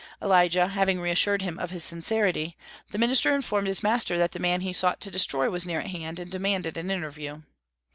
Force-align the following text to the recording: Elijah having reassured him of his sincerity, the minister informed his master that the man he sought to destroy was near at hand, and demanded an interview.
Elijah 0.19 0.69
having 0.69 0.99
reassured 0.99 1.43
him 1.43 1.59
of 1.59 1.69
his 1.69 1.83
sincerity, 1.83 2.57
the 2.89 2.97
minister 2.97 3.35
informed 3.35 3.67
his 3.67 3.83
master 3.83 4.17
that 4.17 4.31
the 4.31 4.39
man 4.39 4.61
he 4.61 4.73
sought 4.73 4.99
to 4.99 5.11
destroy 5.11 5.47
was 5.47 5.63
near 5.63 5.79
at 5.79 5.91
hand, 5.91 6.17
and 6.17 6.31
demanded 6.31 6.75
an 6.75 6.89
interview. 6.89 7.43